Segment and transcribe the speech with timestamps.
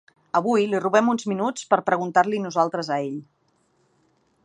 [0.37, 3.25] Avui li robem uns minuts per preguntar-li nosaltres a ell.